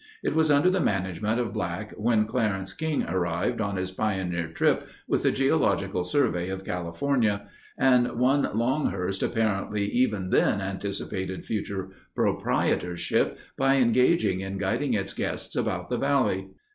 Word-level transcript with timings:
It 0.23 0.33
was 0.33 0.49
under 0.49 0.71
the 0.71 0.79
management 0.79 1.39
of 1.39 1.53
Black 1.53 1.91
when 1.95 2.25
Clarence 2.25 2.73
King 2.73 3.03
arrived 3.03 3.61
on 3.61 3.75
his 3.77 3.91
pioneer 3.91 4.47
trip 4.47 4.87
with 5.07 5.21
the 5.21 5.31
Geological 5.31 6.03
Survey 6.03 6.49
of 6.49 6.65
California, 6.65 7.47
and 7.77 8.13
one 8.13 8.49
Longhurst 8.51 9.21
apparently 9.21 9.85
even 9.85 10.31
then 10.31 10.59
anticipated 10.59 11.45
future 11.45 11.91
proprietorship 12.15 13.37
by 13.57 13.75
engaging 13.75 14.39
in 14.39 14.57
guiding 14.57 14.95
its 14.95 15.13
guests 15.13 15.55
about 15.55 15.89
the 15.89 15.99
valley. 15.99 16.47